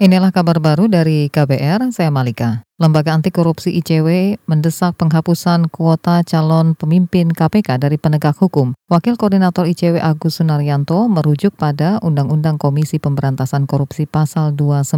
Inilah 0.00 0.32
kabar 0.32 0.56
baru 0.56 0.88
dari 0.88 1.28
KBR, 1.28 1.92
saya 1.92 2.08
Malika. 2.08 2.69
Lembaga 2.80 3.12
Anti 3.12 3.28
Korupsi 3.28 3.76
ICW 3.76 4.40
mendesak 4.48 4.96
penghapusan 4.96 5.68
kuota 5.68 6.24
calon 6.24 6.72
pemimpin 6.72 7.28
KPK 7.28 7.76
dari 7.76 8.00
penegak 8.00 8.40
hukum. 8.40 8.72
Wakil 8.88 9.20
Koordinator 9.20 9.68
ICW 9.68 10.00
Agus 10.00 10.40
Sunaryanto 10.40 11.04
merujuk 11.04 11.52
pada 11.60 12.00
Undang-Undang 12.00 12.56
Komisi 12.56 12.96
Pemberantasan 12.96 13.68
Korupsi 13.68 14.08
Pasal 14.08 14.56
29 14.56 14.96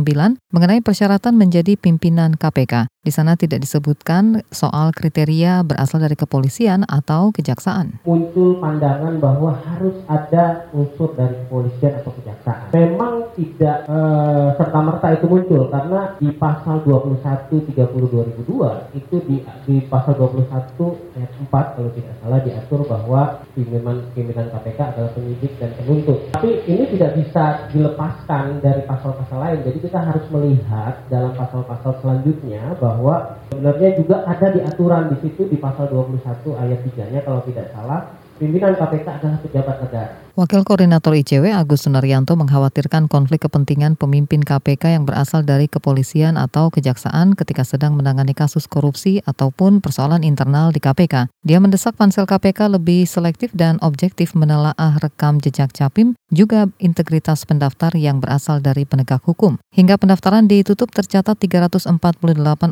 mengenai 0.54 0.78
persyaratan 0.78 1.34
menjadi 1.34 1.74
pimpinan 1.74 2.38
KPK. 2.38 2.86
Di 3.02 3.10
sana 3.10 3.34
tidak 3.34 3.66
disebutkan 3.66 4.46
soal 4.54 4.94
kriteria 4.94 5.66
berasal 5.66 5.98
dari 5.98 6.14
kepolisian 6.14 6.86
atau 6.86 7.34
kejaksaan. 7.34 7.98
Muncul 8.06 8.62
pandangan 8.62 9.18
bahwa 9.18 9.58
harus 9.58 9.98
ada 10.06 10.70
unsur 10.70 11.10
dari 11.18 11.34
kepolisian 11.34 11.98
atau 11.98 12.14
kejaksaan. 12.14 12.70
Memang 12.70 13.34
tidak 13.34 13.90
eh, 13.90 14.48
serta-merta 14.54 15.18
itu 15.18 15.26
muncul 15.26 15.66
karena 15.66 16.14
di 16.22 16.30
pasal 16.38 16.86
21 16.86 17.71
30 17.72 18.12
2002 18.44 19.00
itu 19.00 19.16
di, 19.24 19.36
di 19.64 19.76
pasal 19.88 20.14
21 20.20 21.16
ayat 21.16 21.32
4 21.48 21.76
kalau 21.76 21.90
tidak 21.96 22.14
salah 22.20 22.40
diatur 22.44 22.80
bahwa 22.84 23.20
pimpinan 23.56 24.04
pimpinan 24.12 24.52
KPK 24.52 24.80
adalah 24.94 25.10
penyidik 25.16 25.52
dan 25.56 25.72
penuntut. 25.80 26.18
Tapi 26.36 26.50
ini 26.68 26.84
tidak 26.92 27.16
bisa 27.16 27.44
dilepaskan 27.72 28.60
dari 28.60 28.84
pasal-pasal 28.84 29.38
lain. 29.40 29.58
Jadi 29.64 29.78
kita 29.80 29.98
harus 29.98 30.24
melihat 30.28 30.94
dalam 31.08 31.32
pasal-pasal 31.32 31.98
selanjutnya 32.04 32.76
bahwa 32.76 33.40
sebenarnya 33.50 33.90
juga 33.96 34.22
ada 34.28 34.46
di 34.52 34.60
aturan 34.60 35.10
di 35.12 35.16
situ 35.24 35.48
di 35.48 35.56
pasal 35.56 35.88
21 35.88 36.22
ayat 36.60 36.78
3-nya 36.84 37.20
kalau 37.24 37.40
tidak 37.48 37.72
salah 37.72 38.21
pimpinan 38.38 38.74
KPK 38.76 39.06
adalah 39.08 39.38
pejabat 39.42 39.76
negara. 39.82 40.22
Wakil 40.32 40.64
Koordinator 40.64 41.12
ICW 41.12 41.52
Agus 41.52 41.84
Sunaryanto 41.84 42.32
mengkhawatirkan 42.40 43.04
konflik 43.04 43.44
kepentingan 43.44 44.00
pemimpin 44.00 44.40
KPK 44.40 44.96
yang 44.96 45.04
berasal 45.04 45.44
dari 45.44 45.68
kepolisian 45.68 46.40
atau 46.40 46.72
kejaksaan 46.72 47.36
ketika 47.36 47.68
sedang 47.68 48.00
menangani 48.00 48.32
kasus 48.32 48.64
korupsi 48.64 49.20
ataupun 49.28 49.84
persoalan 49.84 50.24
internal 50.24 50.72
di 50.72 50.80
KPK. 50.80 51.28
Dia 51.44 51.60
mendesak 51.60 52.00
pansel 52.00 52.24
KPK 52.24 52.72
lebih 52.80 53.04
selektif 53.04 53.52
dan 53.52 53.76
objektif 53.84 54.32
menelaah 54.32 54.96
rekam 55.04 55.36
jejak 55.36 55.68
capim, 55.76 56.16
juga 56.32 56.64
integritas 56.80 57.44
pendaftar 57.44 57.92
yang 57.92 58.16
berasal 58.16 58.64
dari 58.64 58.88
penegak 58.88 59.20
hukum. 59.28 59.60
Hingga 59.76 60.00
pendaftaran 60.00 60.48
ditutup 60.48 60.88
tercatat 60.96 61.36
348 61.36 61.92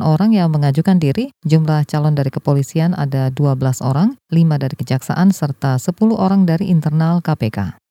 orang 0.01 0.33
yang 0.33 0.49
mengajukan 0.49 0.97
diri, 0.97 1.29
jumlah 1.45 1.85
calon 1.85 2.17
dari 2.17 2.33
kepolisian 2.33 2.97
ada 2.97 3.29
12 3.29 3.85
orang, 3.85 4.17
5 4.33 4.57
dari 4.57 4.73
kejaksaan, 4.73 5.29
serta 5.29 5.50
10 5.55 5.95
orang 6.13 6.43
dari 6.43 6.67
internal 6.67 7.23
KPK. 7.23 7.81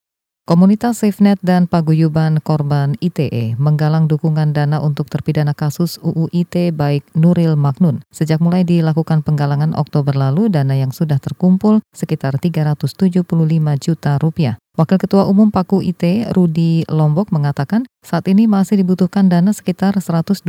Komunitas 0.50 1.06
SafeNet 1.06 1.39
dan 1.47 1.70
Paguyuban 1.70 2.42
Korban 2.42 2.98
ITE 2.98 3.55
menggalang 3.55 4.11
dukungan 4.11 4.50
dana 4.50 4.83
untuk 4.83 5.06
terpidana 5.06 5.55
kasus 5.55 5.97
UU 6.02 6.27
ITE 6.34 6.75
baik 6.75 7.06
Nuril 7.14 7.55
Magnun. 7.55 8.02
Sejak 8.11 8.42
mulai 8.42 8.67
dilakukan 8.67 9.25
penggalangan 9.25 9.78
Oktober 9.78 10.12
lalu, 10.12 10.52
dana 10.52 10.75
yang 10.75 10.91
sudah 10.91 11.22
terkumpul 11.22 11.80
sekitar 11.94 12.36
375 12.36 13.25
juta 13.80 14.12
rupiah. 14.20 14.59
Wakil 14.81 14.97
Ketua 14.97 15.28
Umum 15.28 15.53
Paku 15.53 15.84
IT 15.84 16.33
Rudi 16.33 16.89
Lombok 16.89 17.28
mengatakan 17.36 17.84
saat 18.00 18.25
ini 18.33 18.48
masih 18.48 18.81
dibutuhkan 18.81 19.28
dana 19.28 19.53
sekitar 19.53 19.92
125 19.92 20.41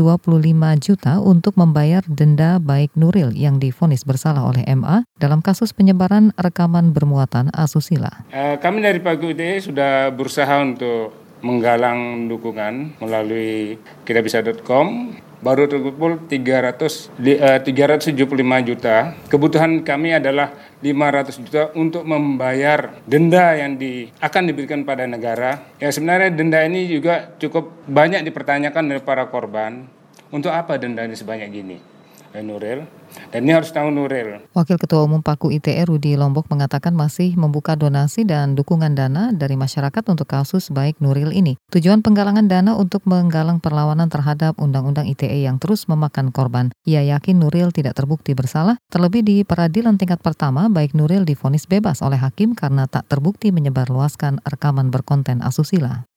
juta 0.79 1.19
untuk 1.19 1.59
membayar 1.59 1.99
denda 2.07 2.55
baik 2.55 2.95
Nuril 2.95 3.35
yang 3.35 3.59
difonis 3.59 4.07
bersalah 4.07 4.47
oleh 4.47 4.63
MA 4.71 5.03
dalam 5.19 5.43
kasus 5.43 5.75
penyebaran 5.75 6.31
rekaman 6.39 6.95
bermuatan 6.95 7.51
asusila. 7.51 8.23
Eh, 8.31 8.55
kami 8.55 8.79
dari 8.79 9.03
Paku 9.03 9.35
IT 9.35 9.67
sudah 9.67 10.15
berusaha 10.15 10.63
untuk 10.63 11.11
menggalang 11.43 12.31
dukungan 12.31 13.03
melalui 13.03 13.83
kitabisa.com 14.07 15.11
baru 15.41 15.65
terkumpul 15.65 16.29
300 16.29 17.17
uh, 17.17 17.59
375 17.61 18.69
juta. 18.69 19.17
Kebutuhan 19.27 19.81
kami 19.81 20.15
adalah 20.15 20.53
500 20.79 21.41
juta 21.43 21.63
untuk 21.73 22.05
membayar 22.05 23.01
denda 23.09 23.57
yang 23.57 23.75
di, 23.75 24.09
akan 24.21 24.43
diberikan 24.53 24.85
pada 24.85 25.09
negara. 25.09 25.73
Ya 25.81 25.89
sebenarnya 25.89 26.29
denda 26.33 26.61
ini 26.61 26.87
juga 26.87 27.33
cukup 27.41 27.85
banyak 27.89 28.21
dipertanyakan 28.25 28.93
oleh 28.93 29.03
para 29.03 29.27
korban. 29.27 29.89
Untuk 30.31 30.53
apa 30.53 30.79
denda 30.79 31.03
ini 31.03 31.17
sebanyak 31.17 31.49
gini? 31.51 31.77
Nuril. 32.39 32.87
Dan 33.35 33.43
ini 33.43 33.51
harus 33.51 33.75
tahu 33.75 33.91
Nuril. 33.91 34.39
Wakil 34.55 34.79
Ketua 34.79 35.03
Umum 35.03 35.19
Paku 35.19 35.51
ITE 35.51 35.83
Rudi 35.83 36.15
Lombok 36.15 36.47
mengatakan 36.47 36.95
masih 36.95 37.35
membuka 37.35 37.75
donasi 37.75 38.23
dan 38.23 38.55
dukungan 38.55 38.95
dana 38.95 39.35
dari 39.35 39.59
masyarakat 39.59 39.99
untuk 40.07 40.31
kasus 40.31 40.71
baik 40.71 40.95
Nuril 41.03 41.35
ini. 41.35 41.59
Tujuan 41.75 41.99
penggalangan 41.99 42.47
dana 42.47 42.79
untuk 42.79 43.03
menggalang 43.03 43.59
perlawanan 43.59 44.07
terhadap 44.07 44.55
Undang-Undang 44.55 45.11
ITE 45.11 45.43
yang 45.43 45.59
terus 45.59 45.91
memakan 45.91 46.31
korban. 46.31 46.71
Ia 46.87 47.03
yakin 47.03 47.43
Nuril 47.43 47.75
tidak 47.75 47.99
terbukti 47.99 48.31
bersalah, 48.31 48.79
terlebih 48.87 49.27
di 49.27 49.43
peradilan 49.43 49.99
tingkat 49.99 50.23
pertama 50.23 50.71
baik 50.71 50.95
Nuril 50.95 51.27
difonis 51.27 51.67
bebas 51.67 51.99
oleh 51.99 52.21
hakim 52.21 52.55
karena 52.55 52.87
tak 52.87 53.11
terbukti 53.11 53.51
menyebarluaskan 53.51 54.39
rekaman 54.47 54.87
berkonten 54.87 55.43
asusila. 55.43 56.07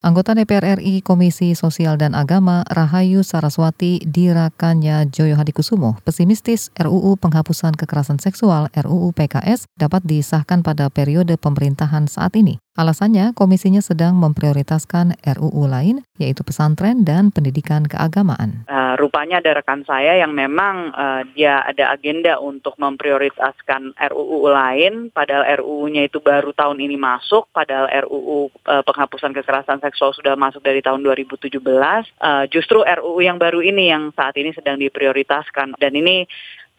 Anggota 0.00 0.32
DPR 0.32 0.80
RI 0.80 1.04
Komisi 1.04 1.52
Sosial 1.52 2.00
dan 2.00 2.16
Agama 2.16 2.64
Rahayu 2.64 3.20
Saraswati 3.20 4.00
Dirakanya 4.00 5.04
Joyo 5.04 5.36
Hadikusumo 5.36 6.00
pesimistis 6.08 6.72
RUU 6.80 7.20
penghapusan 7.20 7.76
kekerasan 7.76 8.16
seksual 8.16 8.72
RUU 8.72 9.12
PKS 9.12 9.68
dapat 9.76 10.00
disahkan 10.08 10.64
pada 10.64 10.88
periode 10.88 11.36
pemerintahan 11.36 12.08
saat 12.08 12.32
ini. 12.32 12.56
Alasannya, 12.80 13.36
komisinya 13.36 13.84
sedang 13.84 14.16
memprioritaskan 14.16 15.20
RUU 15.20 15.68
lain, 15.68 16.00
yaitu 16.16 16.40
pesantren 16.40 17.04
dan 17.04 17.28
pendidikan 17.28 17.84
keagamaan. 17.84 18.64
Uh, 18.72 18.96
rupanya 18.96 19.44
ada 19.44 19.60
rekan 19.60 19.84
saya 19.84 20.16
yang 20.16 20.32
memang 20.32 20.88
uh, 20.96 21.20
dia 21.36 21.60
ada 21.60 21.92
agenda 21.92 22.40
untuk 22.40 22.80
memprioritaskan 22.80 23.92
RUU 24.00 24.48
lain, 24.48 25.12
padahal 25.12 25.60
RUU-nya 25.60 26.08
itu 26.08 26.24
baru 26.24 26.56
tahun 26.56 26.80
ini 26.80 26.96
masuk, 26.96 27.52
padahal 27.52 27.84
RUU 28.08 28.48
uh, 28.64 28.80
eh, 28.80 28.82
penghapusan 28.88 29.36
kekerasan 29.36 29.84
seksual 29.84 30.16
sudah 30.16 30.32
masuk 30.40 30.64
dari 30.64 30.80
tahun 30.80 31.04
2017. 31.04 31.60
Uh, 31.60 32.48
justru 32.48 32.80
RUU 32.80 33.20
yang 33.20 33.36
baru 33.36 33.60
ini 33.60 33.92
yang 33.92 34.08
saat 34.16 34.40
ini 34.40 34.56
sedang 34.56 34.80
diprioritaskan, 34.80 35.76
dan 35.76 35.92
ini 35.92 36.24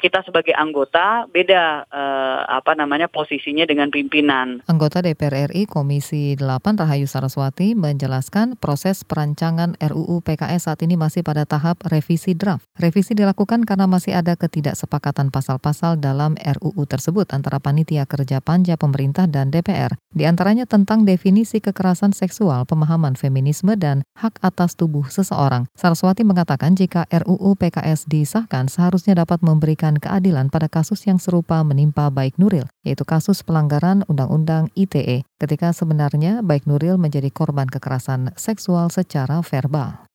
kita 0.01 0.25
sebagai 0.25 0.57
anggota 0.57 1.29
beda 1.29 1.85
eh, 1.85 2.41
apa 2.49 2.73
namanya 2.73 3.05
posisinya 3.05 3.69
dengan 3.69 3.93
pimpinan. 3.93 4.65
Anggota 4.65 5.05
DPR 5.05 5.53
RI 5.53 5.69
Komisi 5.69 6.33
8 6.33 6.81
Rahayu 6.81 7.05
Saraswati 7.05 7.77
menjelaskan 7.77 8.57
proses 8.57 9.05
perancangan 9.05 9.77
RUU 9.77 10.25
PKS 10.25 10.65
saat 10.65 10.81
ini 10.81 10.97
masih 10.97 11.21
pada 11.21 11.45
tahap 11.45 11.77
revisi 11.85 12.33
draft. 12.33 12.65
Revisi 12.81 13.13
dilakukan 13.13 13.63
karena 13.69 13.85
masih 13.85 14.17
ada 14.17 14.33
ketidaksepakatan 14.33 15.29
pasal-pasal 15.29 16.01
dalam 16.01 16.33
RUU 16.41 16.83
tersebut 16.89 17.29
antara 17.37 17.61
panitia 17.61 18.09
kerja 18.09 18.41
panja 18.41 18.75
pemerintah 18.75 19.29
dan 19.29 19.53
DPR. 19.53 19.93
Di 20.11 20.25
antaranya 20.25 20.65
tentang 20.65 21.05
definisi 21.05 21.61
kekerasan 21.61 22.11
seksual, 22.11 22.65
pemahaman 22.65 23.13
feminisme 23.13 23.77
dan 23.77 24.03
hak 24.17 24.41
atas 24.41 24.73
tubuh 24.73 25.07
seseorang. 25.07 25.69
Saraswati 25.77 26.25
mengatakan 26.25 26.73
jika 26.73 27.05
RUU 27.11 27.55
PKS 27.55 28.09
disahkan 28.09 28.67
seharusnya 28.67 29.21
dapat 29.21 29.43
memberikan 29.43 29.90
memberikan 29.91 29.99
keadilan 29.99 30.47
pada 30.47 30.71
kasus 30.71 31.03
yang 31.03 31.19
serupa 31.19 31.59
menimpa 31.67 32.07
Baik 32.07 32.39
Nuril, 32.39 32.63
yaitu 32.87 33.03
kasus 33.03 33.43
pelanggaran 33.43 34.07
Undang-Undang 34.07 34.71
ITE, 34.79 35.27
ketika 35.35 35.75
sebenarnya 35.75 36.39
Baik 36.39 36.63
Nuril 36.63 36.95
menjadi 36.95 37.27
korban 37.27 37.67
kekerasan 37.67 38.31
seksual 38.39 38.87
secara 38.87 39.43
verbal. 39.43 40.10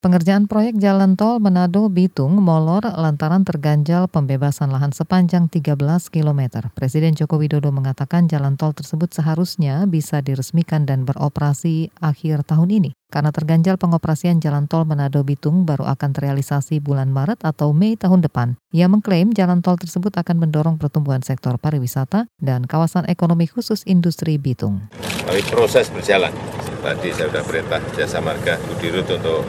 Pengerjaan 0.00 0.48
proyek 0.48 0.80
jalan 0.80 1.12
tol 1.12 1.44
Manado 1.44 1.84
Bitung 1.92 2.40
molor 2.40 2.88
lantaran 2.88 3.44
terganjal 3.44 4.08
pembebasan 4.08 4.72
lahan 4.72 4.96
sepanjang 4.96 5.52
13 5.52 5.76
km. 6.08 6.72
Presiden 6.72 7.12
Joko 7.12 7.36
Widodo 7.36 7.68
mengatakan 7.68 8.24
jalan 8.24 8.56
tol 8.56 8.72
tersebut 8.72 9.12
seharusnya 9.12 9.84
bisa 9.84 10.24
diresmikan 10.24 10.88
dan 10.88 11.04
beroperasi 11.04 11.92
akhir 12.00 12.48
tahun 12.48 12.80
ini. 12.80 12.90
Karena 13.12 13.28
terganjal 13.28 13.76
pengoperasian 13.76 14.40
jalan 14.40 14.72
tol 14.72 14.88
Manado 14.88 15.20
Bitung 15.20 15.68
baru 15.68 15.84
akan 15.84 16.16
terrealisasi 16.16 16.80
bulan 16.80 17.12
Maret 17.12 17.44
atau 17.44 17.76
Mei 17.76 18.00
tahun 18.00 18.24
depan. 18.24 18.56
Ia 18.72 18.88
mengklaim 18.88 19.36
jalan 19.36 19.60
tol 19.60 19.76
tersebut 19.76 20.16
akan 20.16 20.40
mendorong 20.40 20.80
pertumbuhan 20.80 21.20
sektor 21.20 21.60
pariwisata 21.60 22.24
dan 22.40 22.64
kawasan 22.64 23.04
ekonomi 23.04 23.44
khusus 23.44 23.84
industri 23.84 24.40
Bitung. 24.40 24.80
Tapi 25.28 25.44
proses 25.52 25.92
berjalan 25.92 26.32
tadi 26.80 27.08
saya 27.12 27.28
sudah 27.28 27.44
perintah 27.44 27.80
jasa 27.94 28.18
marga 28.18 28.56
Budirut 28.66 29.06
untuk 29.06 29.44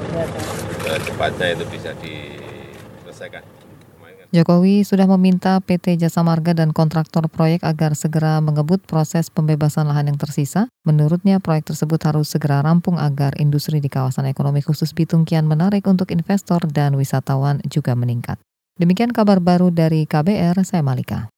cepatnya 0.83 1.55
itu 1.55 1.65
bisa 1.71 1.91
diselesaikan. 1.97 3.43
Jokowi 4.31 4.87
sudah 4.87 5.11
meminta 5.11 5.59
PT 5.59 5.99
Jasa 5.99 6.23
Marga 6.23 6.55
dan 6.55 6.71
kontraktor 6.71 7.27
proyek 7.27 7.67
agar 7.67 7.99
segera 7.99 8.39
mengebut 8.39 8.79
proses 8.87 9.27
pembebasan 9.27 9.91
lahan 9.91 10.07
yang 10.07 10.15
tersisa. 10.15 10.71
Menurutnya, 10.87 11.43
proyek 11.43 11.67
tersebut 11.67 11.99
harus 12.07 12.31
segera 12.31 12.63
rampung 12.63 12.95
agar 12.95 13.35
industri 13.43 13.83
di 13.83 13.91
kawasan 13.91 14.31
ekonomi 14.31 14.63
khusus 14.63 14.95
Bitung 14.95 15.27
kian 15.27 15.51
menarik 15.51 15.83
untuk 15.83 16.15
investor 16.15 16.63
dan 16.71 16.95
wisatawan 16.95 17.59
juga 17.67 17.91
meningkat. 17.91 18.39
Demikian 18.79 19.11
kabar 19.11 19.43
baru 19.43 19.67
dari 19.67 20.07
KBR, 20.07 20.63
saya 20.63 20.79
Malika. 20.79 21.31